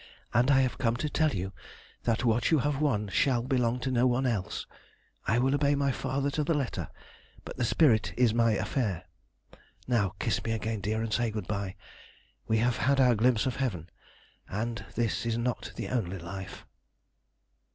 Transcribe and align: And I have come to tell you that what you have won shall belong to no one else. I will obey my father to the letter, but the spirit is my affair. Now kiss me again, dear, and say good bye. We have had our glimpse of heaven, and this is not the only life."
And 0.33 0.49
I 0.49 0.61
have 0.61 0.79
come 0.79 0.95
to 0.97 1.11
tell 1.11 1.29
you 1.35 1.53
that 2.05 2.25
what 2.25 2.49
you 2.49 2.57
have 2.57 2.81
won 2.81 3.07
shall 3.09 3.43
belong 3.43 3.79
to 3.81 3.91
no 3.91 4.07
one 4.07 4.25
else. 4.25 4.65
I 5.27 5.37
will 5.37 5.53
obey 5.53 5.75
my 5.75 5.91
father 5.91 6.31
to 6.31 6.43
the 6.43 6.55
letter, 6.55 6.89
but 7.45 7.57
the 7.57 7.63
spirit 7.63 8.11
is 8.17 8.33
my 8.33 8.53
affair. 8.53 9.03
Now 9.87 10.15
kiss 10.17 10.43
me 10.43 10.53
again, 10.53 10.81
dear, 10.81 11.03
and 11.03 11.13
say 11.13 11.29
good 11.29 11.47
bye. 11.47 11.75
We 12.47 12.57
have 12.57 12.77
had 12.77 12.99
our 12.99 13.13
glimpse 13.13 13.45
of 13.45 13.57
heaven, 13.57 13.91
and 14.49 14.83
this 14.95 15.23
is 15.27 15.37
not 15.37 15.71
the 15.75 15.89
only 15.89 16.17
life." 16.17 16.65